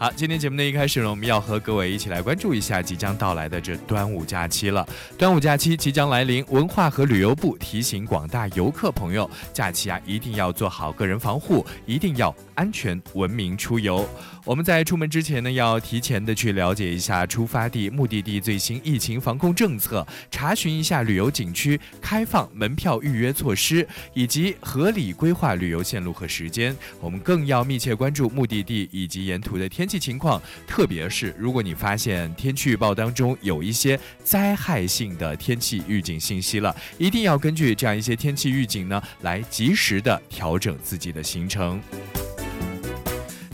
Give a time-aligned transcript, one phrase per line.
[0.00, 4.88] 好，今天节目的一开始呢，我们要和各位一起来关注一下即将到来的这端午假期了。
[5.18, 14.06] 端午假期即将来临，文化和旅游部提醒广大游客朋友，假期啊一定要做好个人防护，一定要安全文明出游。
[14.44, 26.76] 我们在出门之前呢，要提前的去了解一下出发地、目的地最新疫情防控政策，查询一下旅游景区开放门票预约措施，以及合理规划旅游线路和时间。
[27.00, 41.80] 我们更要密切关注目的地以及沿途的天气情况，特别是如果你发现天气预报当中有一些灾害性的天气预警信息了，一定要根据这样一些天气预警呢，来及时的调整自己的行程。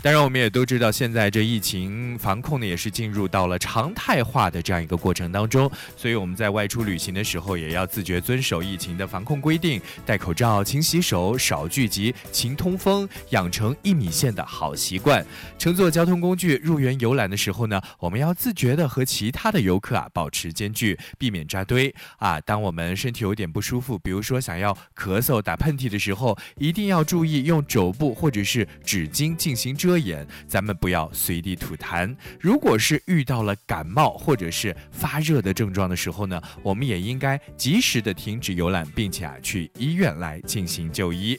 [0.07, 5.69] 当然，我们也都知道，现在这疫情防控呢，也是进入到了常态化的这样一个过程当中。
[5.97, 15.27] 所以我们在外出旅行的时候，也要自觉遵守疫情的防控规定，戴口罩、勤洗手、少聚集、勤通风，养成一米线的好习惯。
[15.59, 22.41] 乘坐交通工具入园游览的时候呢，我们要自觉的和其他的游客啊保持间距，避免扎堆啊。
[22.43, 29.96] 当我们身体有点不舒服，比如说想要咳嗽、打喷嚏的时候，一定要注意用肘部或者是纸巾进行遮。
[29.99, 32.15] 眼，咱们不要随地吐痰。
[32.41, 41.39] 如果是遇到了感冒或者是发热的症状的时候呢，我们也应该及时的停止游览，并且啊去医院来进行就医。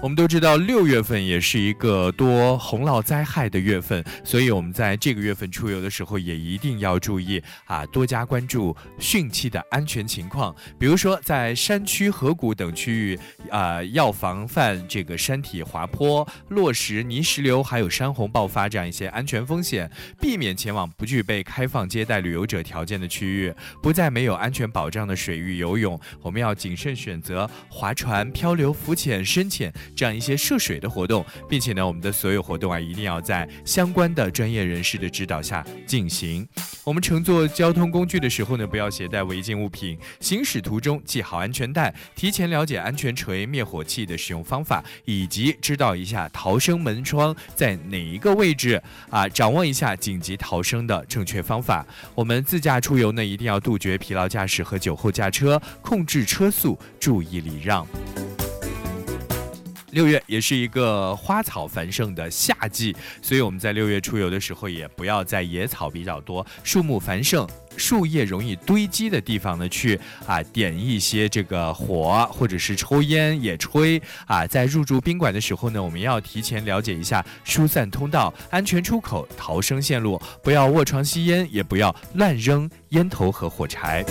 [0.00, 10.54] 我们都知道，六月份也是一个多洪涝灾害的月份，所以我们在这个月份出游的时候，也一定要注意啊，多加关注汛期的安全情况。
[10.78, 13.18] 比如说，在山区、河谷等区域，
[13.50, 25.98] 啊，要防范这个山体滑坡、落石、泥石流，还有山洪爆发这样一些安全风险，避免前往不具备开放接待旅游者条件的区域，不在没有安全保障的水域游泳。
[26.22, 29.74] 我们要谨慎选择划船、漂流、浮潜、深潜。
[29.98, 36.46] 这样一些涉水的活动，并且呢，我们的所有活动啊，一定要在相关的专业人士的指导下进行。
[36.84, 39.98] 我们乘坐交通工具的时候呢，不要携带违禁物品。
[40.20, 48.80] 行驶途中系好安全带，提前了解安全锤、灭火器的使用方法，以及知道一下逃生门窗在哪一个位置
[49.10, 51.84] 啊，掌握一下紧急逃生的正确方法。
[52.14, 57.84] 我们自驾出游呢，一定要杜绝疲劳驾驶和酒后驾车，控制车速，注意礼让。
[59.90, 74.46] 六月也是一个花草繁盛的夏季，所以我们在六月出游的时候，也不要在野草比较多、树木繁盛、树叶容易堆积的地方呢去啊点一些这个火，或者是抽烟、野炊啊。
[74.46, 84.04] 在入住宾馆的时候呢，我们要提前了解一下疏散通道、安全出口、逃生线路，不要卧床吸烟，也不要乱扔烟头和火柴。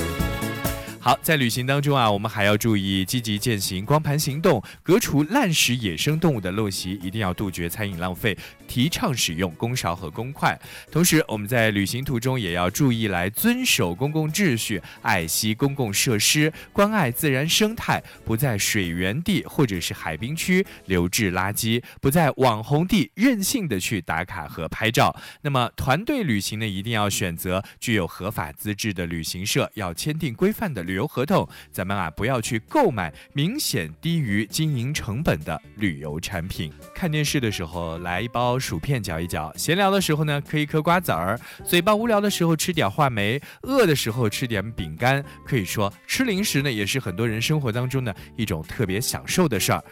[1.07, 8.37] 好，在旅行当中啊，我们还要注意积极践行光盘行动，革除滥食野生动物的陋习，一定要杜绝餐饮浪费，
[8.67, 10.59] 提倡使用公勺和公筷。
[10.91, 25.15] 同时，我们在旅行途中也要注意来遵守公共秩序，爱惜公共设施，关爱自然生态，不在水源地或者是海滨区留置垃圾，不在网红地任性的去打卡和拍照。
[25.41, 30.96] 那么，团队旅行呢，一定要选择具有合法资质的旅行社，要签订规范的旅。
[30.97, 36.73] 游合同，咱们啊不要去购买明显低于经营成本的旅游产品。
[36.93, 45.23] 看电视的时候来一包薯片嚼一嚼，闲聊的时候呢嗑一嗑瓜子儿，嘴巴无聊的时候吃点话梅，饿的时候吃点饼干。
[45.45, 49.83] 可以说吃零食呢也是很多人生活当中的一种特别享受的事儿。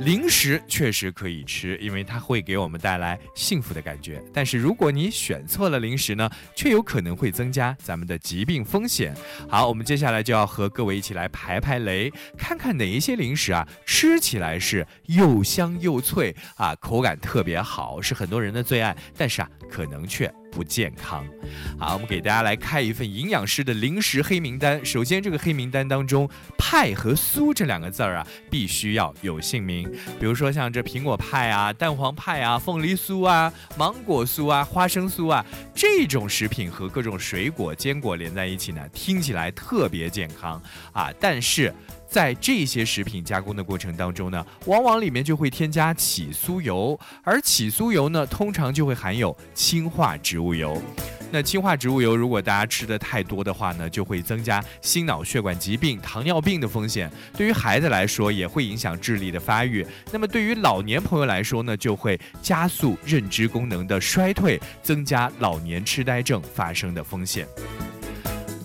[0.00, 4.20] 零食确实可以吃，因为它会给我们带来幸福的感觉。
[4.34, 9.14] 但是如果你选错了零食呢，却有可能会增加咱们的疾病风险。
[9.48, 10.48] 好，我们接下来就要。
[10.48, 21.24] 和各位一起来排排雷，看看哪一些零食啊，吃起来是又香又脆啊，口感特别好，是很多人的最爱，但是啊，可能却不健康。
[21.78, 24.84] 好，我们给大家来开一份营养师的零食黑名单。
[24.84, 29.88] 首先，这个黑名单当中，派和酥这两个字儿啊，必须要有姓名。
[30.18, 40.60] 比如说像这苹果派啊、蛋黄派啊、凤梨酥啊、芒果酥啊、花生酥啊这种食品和各种水果、坚果连在一起呢，听起来特别健康
[40.92, 41.72] 啊，但是。
[42.08, 50.80] 在这些食品加工的过程当中呢，往往里面就会添加起酥油，而起酥油呢，通常就会含有氢化植物油。
[51.30, 57.10] 那氢化植物油，如果大家吃的太多的话呢，就会增加心脑血管疾病、糖尿病的风险。
[57.36, 59.86] 对于孩子来说，也会影响智力的发育。
[60.10, 67.46] 那么对于老年朋友来说呢，就会加速认知功能的衰退，增加老年痴呆症发生的风险。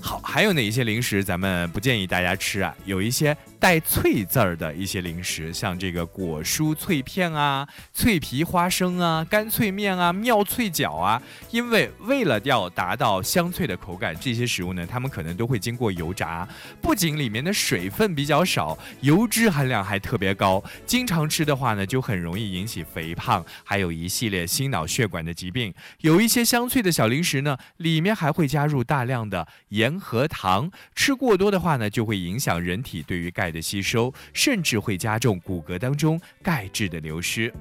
[0.05, 2.75] 好，还有哪一些零食咱们不建议大家吃啊？
[2.83, 3.35] 有一些。
[3.63, 11.21] 带“脆”字儿的一些零食，像这个果蔬脆片啊、脆皮花生啊、干脆面啊、妙脆角啊。
[11.50, 16.45] 因为为了要达到香脆的口感，这些食物呢，它们可能都会经过油炸，
[16.81, 20.61] 不仅里面的水分比较少，油脂含量还特别高。
[20.85, 25.73] 经常吃的话呢，就很容易引起肥胖，还有一系列心脑血管的疾病。
[26.01, 37.54] 有一些香脆的小零食呢，里面还会加入大量的盐和糖，吃过多的话呢，就会影响人体对于钙的吸收，甚至会加重骨骼当中钙质的流失。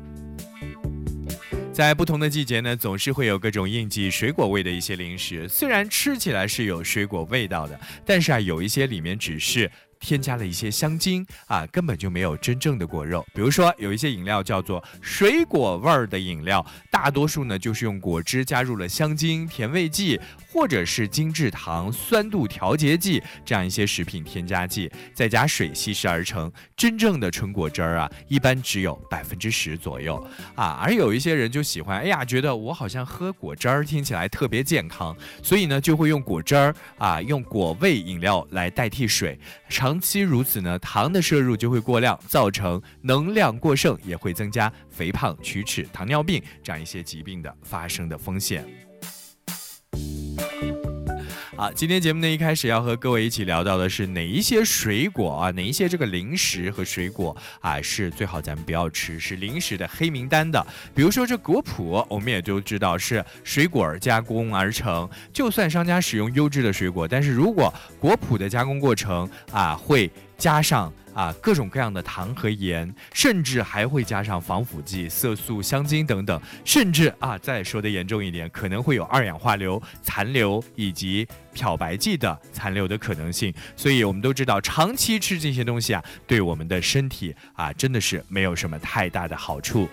[1.72, 9.70] 在不同的季节呢，总是会有各种应季水果味的一些零食，虽然吃起来是有水果味道的，但是啊，有一些里面只是。
[10.02, 13.24] 添加了一些香精啊，根本就没有真正的果肉。
[13.32, 20.20] 比如说，有一些饮料叫做水果味儿的饮料，大多数呢就是用果汁加入了香精、甜味剂，
[20.52, 26.52] 或者是精制糖、酸度调节剂这样一些食品添加剂，再加水稀释而成。
[26.76, 30.22] 真正的纯果汁儿啊，一般只有百分之十左右
[30.56, 30.80] 啊。
[30.82, 39.38] 而有一些人就喜欢，哎呀，觉得我好像喝果汁儿听起来特别健康，所以呢就会用果汁儿啊，用果味饮料来代替水。
[39.68, 48.64] 长长期如此呢，糖的摄入就会过量，造成能量过剩，也会增加肥胖、龋齿、糖尿病这样一些疾病的发生的风险。
[51.62, 60.66] 好，今天节目呢一开始要和各位一起聊到的是哪一些水果啊，哪一些这个零食和水果啊是最好咱们不要吃，是零食的黑名单的。
[60.92, 70.92] 比如说这果脯，我们也都知道是水果加工而成，就算商家使用优质的水果，但是如果果脯的加工过程啊会加上。
[71.14, 83.52] 啊，各种各样的糖和盐，甚至还会加上防腐剂、色素、香精等等，甚至啊，再说的严重一点，可能会有二氧化硫残留以及漂白剂的残留的可能性。
[83.76, 89.88] 所以我们都知道，长期吃这些东西啊，对我们的身体啊，真的是没有什么太大的好处。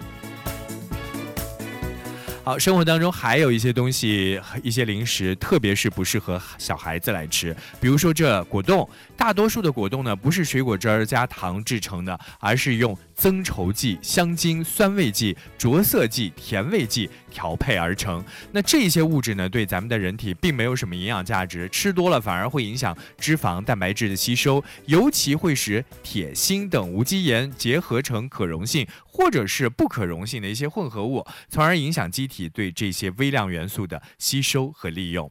[2.50, 7.56] 好，生活当中还有一些东西，一些零食，特别是不适合小孩子来吃。
[7.80, 12.98] 比如说这果冻，大多数的果冻呢，不是水果汁儿加糖制成的，而是用。
[13.20, 18.24] 增稠剂、香精、酸味剂、着色剂、甜味剂调配而成。
[18.54, 35.30] 那这些物质呢，对咱们的人体并没有什么营养价值，吃多了反而会影响脂肪、蛋白质的吸收，尤其会使铁、锌等无机盐结合成可溶性或者是不可溶性的一些混合物，从而影响机体对这些微量元素的吸收和利用。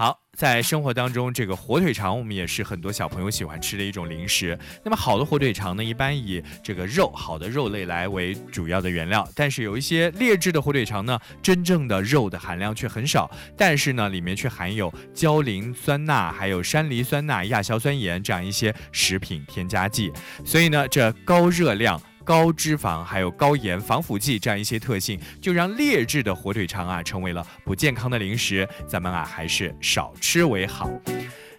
[0.00, 4.58] 好，在生活当中，这个火腿肠我们也是很多小朋友喜欢吃的一种零食。
[4.82, 20.10] 那么好的火腿肠呢，一般以这个肉好的肉类来为主要的原料，但是有一些劣质的火腿肠呢，真正的肉的含量却很少，但是呢，里面却含有焦磷酸钠、还有山梨酸钠、亚硝酸盐这样一些食品添加剂，
[20.46, 22.00] 所以呢，这高热量。
[22.24, 28.68] 高脂肪还有高盐、防腐剂这样一些特性，就让劣质的火腿肠啊成为了不健康的零食。
[28.86, 30.90] 咱们啊还是少吃为好。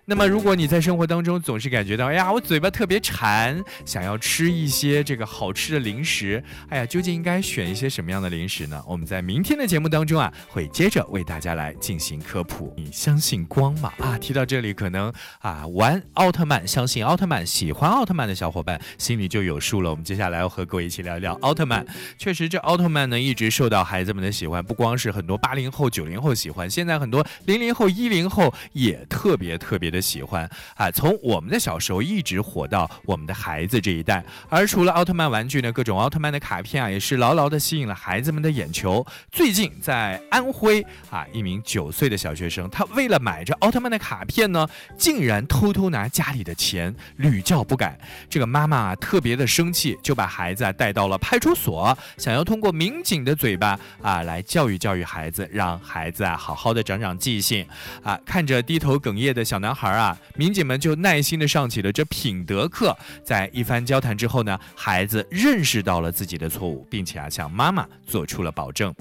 [0.03, 8.83] 那么，如果你在生活当中总是感觉到，哎呀，我嘴巴特别馋，想要吃一些这个好吃的零食，哎呀，究竟应该选一些什么样的零食呢？
[8.87, 12.73] 我们在明天的节目当中啊，会接着为大家来进行科普。
[12.75, 13.93] 你相信光吗？
[13.99, 19.91] 啊，提到这里，可能啊，玩奥特曼、相信奥特曼、喜欢奥特曼的小伙伴心里就有数了。
[19.91, 21.85] 我们接下来要和各位一起聊一聊奥特曼。
[22.17, 29.90] 确实，这奥特曼呢，一直受到孩子们的喜欢，不光是很多八零后、九零后喜欢，现在很多零零后、一零后也特别特别。
[29.91, 34.23] 的喜欢啊，从我们的小时候一直火到我们的孩子这一代。
[34.49, 39.05] 而除了奥特曼玩具呢，各种奥特曼的卡片啊，也是牢牢的吸引了孩子们的眼球。
[39.31, 44.67] 最近在安徽啊，一名九岁的小学生，他为了买这奥特曼的卡片呢，
[44.97, 47.99] 竟然偷偷拿家里的钱，屡教不改。
[48.29, 57.65] 这个妈妈啊，特别的生气，就把孩子啊带到了派出所，想要通过民警的嘴巴啊来教育教育孩子，让孩子啊好好的长长记性
[58.03, 58.19] 啊。
[58.25, 59.80] 看着低头哽咽的小男孩。
[59.81, 62.95] 孩啊，民警们就耐心的上起了这品德课。
[63.23, 68.93] 在一番交谈之后呢，孩子认识到了自己的错误，并且啊向妈妈做出了保证。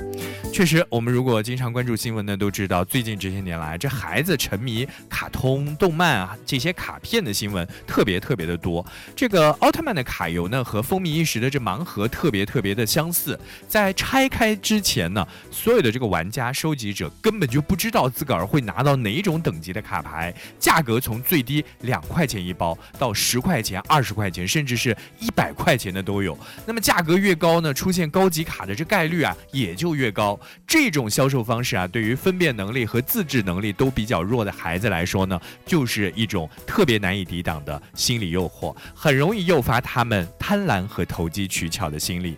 [0.50, 8.82] 确实，我们如果经常关注新闻呢，都知道最近这些年来，这孩子沉迷卡通、动漫啊这些卡片的新闻特别特别的多。
[9.14, 13.38] 这个奥特曼的卡游呢，和风靡一时的这盲盒特别特别的相似。
[13.68, 20.34] 在拆开之前呢，所有的这个玩家、收集者根本就不知道自个儿会拿到哪一种等级的卡牌。
[20.70, 26.38] 价格从最低两块钱一包到十块钱、二十块钱，甚至是一百块钱的都有。
[26.64, 30.38] 那么价格越高呢，出现高级卡的这概率啊也就越高。
[30.68, 42.36] 这种销售方式啊，对于分辨能力和自制能力都比较弱的孩子来说呢，就是一种特别难以抵挡的心理诱惑，很容易诱发他们贪婪和投机取巧的心理。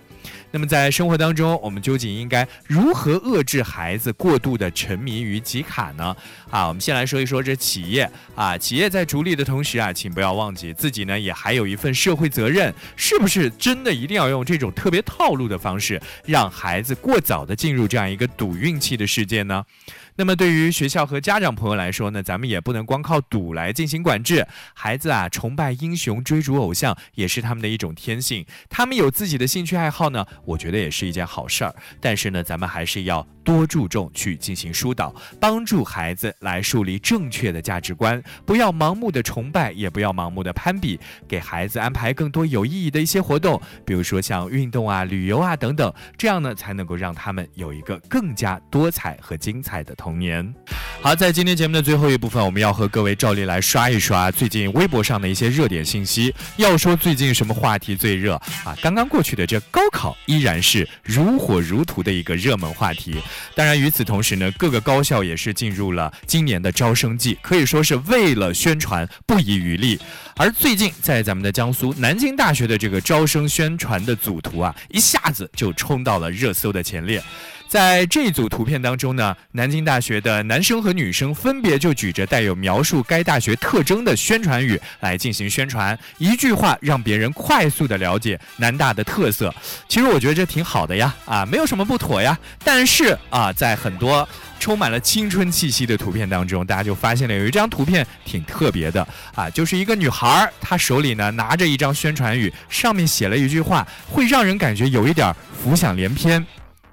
[0.52, 6.14] 那么在生活当中，我们究竟应该如何遏制孩子过度的沉迷于集卡呢？
[6.50, 19.64] 啊，我们先来说一说这企业啊，企业在逐利的同时啊，请不要忘记自己呢也还有一份社会责任，是不是真的一定要用这种特别套路的方式，让孩子过早的进入这样一个赌运气的世界呢？
[20.14, 24.46] 那么对于学校和家长朋友来说呢，咱们也不能光靠赌来进行管制。
[24.74, 28.44] 孩子啊，崇拜英雄、追逐偶像，也是他们的一种天性。
[28.68, 31.74] 他们有自己的兴趣爱好呢，我觉得也是一件好事儿。
[31.98, 49.94] 但是呢，咱们还是要多注重去进行疏导，帮助孩子来树立正确的价值观，不要盲目的崇拜，也不要盲目的攀比，给孩子安排更多有意义的一些活动，比如说像运动啊、旅游啊等等，这样呢，才能够让他们有一个更加多彩和精彩的。
[50.02, 50.52] 童年，
[51.00, 56.34] 好，在今天节目的最后一部分，我们要和各位照例来刷一刷最近微博上的一些热点信息。
[56.56, 58.76] 要说最近什么话题最热啊？
[58.82, 63.14] 刚刚过去的这高考依然是如火如荼的一个热门话题。
[63.54, 70.00] 当然，与此同时呢，各个高校也是进入了今年的招生季，可以说是为了宣传不遗余力。
[70.36, 77.22] 而最近在咱们的江苏南京大学的这个招生宣传的组图啊，一下子就冲到了热搜的前列。
[77.72, 89.50] 在这组图片当中呢，南京大学的男生和女生分别就举着带有描述该大学特征的宣传语来进行宣传，一句话让别人快速的了解南大的特色。
[89.88, 92.38] 其实我觉得这挺好的呀，啊，没有什么不妥呀。
[92.62, 94.28] 但是啊，在很多
[94.60, 106.44] 充满了青春气息的图片当中，大家就发现了有一张图片挺特别的啊，就是一个女孩，她手里呢拿着一张宣传语，上面写了一句话，会让人感觉有一点浮想联翩。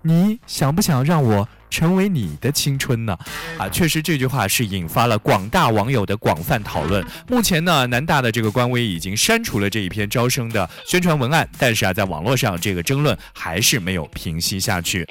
[0.02, 3.18] 你想不想让我成为你的青春呢？
[3.58, 7.06] 啊，确实这句话是引发了广大网友的广泛讨论。
[7.28, 15.08] 目前呢，南大的这个官微已经删除了这一篇招生的宣传文案，但是啊，在网络上这个争论还是没有平息下去。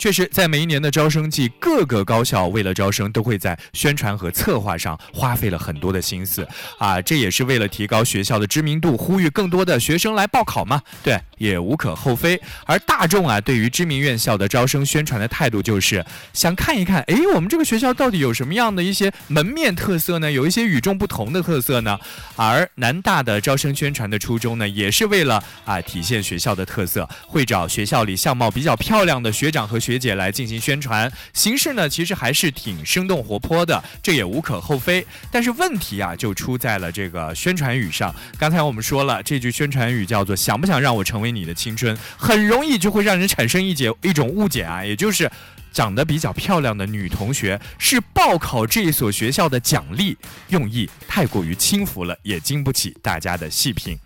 [0.00, 7.02] 确实，在每一年的招生季，各个高校为了招生，都会在宣传和策划上花费了很多的心思啊！
[7.02, 10.80] 这也是为了提高学校的知名度，呼吁更多的学生来报考嘛？
[11.02, 12.40] 对，也无可厚非。
[12.64, 16.02] 而大众啊，对于知名院校的招生宣传的态度，就是
[16.32, 20.32] 想看一看，哎，我们这个学校到底有什么样的一些门面特色呢？
[20.32, 21.98] 有一些与众不同的特色呢？
[22.36, 29.89] 而南大的招生宣传的初衷呢，也是为了啊，体现学校的特色，会找学校里相貌比较漂亮的学长和学。
[29.90, 35.04] 学姐来进行宣传，形式呢其实还是挺生动活泼的，这也无可厚非。
[35.32, 38.14] 但是问题啊就出在了这个宣传语上。
[38.38, 45.28] 刚才我们说了，这句宣传语叫做“想不想让我成为你的青春”，很容易就会让人产生一解一种误解啊，也就是。
[45.72, 50.16] 长得比较漂亮的女同学是报考这一所学校的奖励，
[50.48, 53.98] 用意太过于轻浮了，也经不起大家的细品。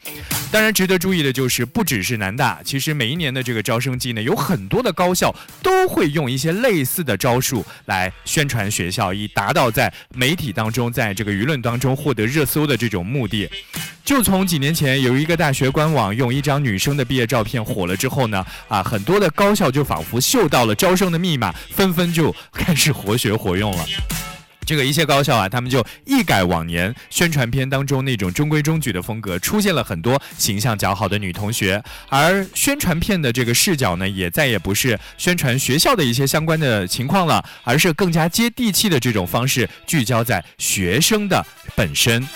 [0.51, 13.51] 当然，值得注意的就是，不只是南大，其实每一年的这个招生季呢，有很多的高校都会用一些类似的招数来宣传学校，以达到在媒体当中，在这个舆论当中获得热搜的这种目的。
[14.05, 23.87] 就从几年前有一个大学官网用一张女生的毕业照片火了之后呢，啊，很多的高校就仿佛嗅到了招生的密码，纷纷就开始活学活用了。
[24.67, 41.45] 这个一些高校啊，他们就一改往年宣传片当中那种中规中矩的风格，出现了很多形象较好的女同学，而宣传片的这个视角呢，也再也不是宣传学校的一些相关的情况了，而是更加接地气的这种方式，聚焦在学生的
[41.75, 42.27] 本身。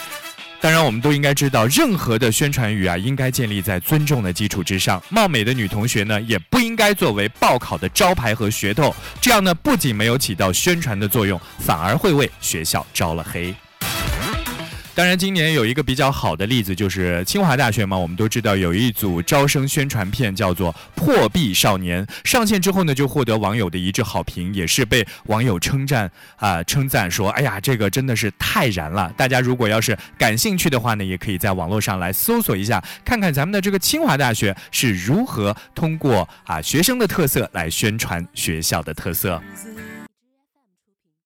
[0.60, 5.00] 当然，我们都应该知道，任何的宣传语啊，应该建立在尊重的基础之上。
[5.08, 8.94] 貌美的女同学呢，也不应该作为报考的招牌和噱头。
[9.20, 13.54] 这样呢，不仅没有起到宣传的作用，反而会为学校招了黑。
[14.98, 17.96] 当然，今年有一个比较好的例子，就是清华大学嘛。
[17.96, 39.40] 我们都知道有一组招生宣传片叫做《破壁少年》，上线之后呢，就获得网友的一致好评，也是被网友称赞啊，称赞说：“哎呀，这个真的是太燃了！”大家如果要是感兴趣的话呢，也可以在网络上来搜索一下，看看咱们的这个清华大学是如何通过啊学生的特色来宣传学校的特色。